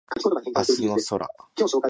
[0.55, 1.29] 明日の空